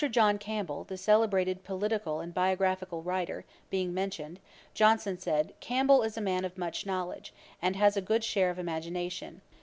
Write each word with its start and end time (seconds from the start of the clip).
John 0.09 0.39
Campbell, 0.39 0.83
the 0.83 0.97
celebrated 0.97 1.63
political 1.63 2.21
and 2.21 2.33
biographical 2.33 3.03
writer, 3.03 3.45
being 3.69 3.93
mentioned, 3.93 4.39
Johnson 4.73 5.19
said, 5.19 5.53
'Campbell 5.59 6.01
is 6.01 6.17
a 6.17 6.21
man 6.21 6.43
of 6.43 6.57
much 6.57 6.87
knowledge, 6.87 7.31
and 7.61 7.75
has 7.75 7.95
a 7.95 8.01
good 8.01 8.23
share 8.23 8.49
of 8.49 8.57
imagination. 8.57 9.41